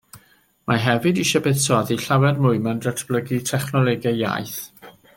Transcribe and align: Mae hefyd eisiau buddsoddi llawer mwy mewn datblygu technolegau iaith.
Mae 0.71 0.79
hefyd 0.85 1.19
eisiau 1.25 1.43
buddsoddi 1.49 1.97
llawer 2.05 2.41
mwy 2.47 2.63
mewn 2.65 2.81
datblygu 2.89 3.41
technolegau 3.53 4.19
iaith. 4.27 4.61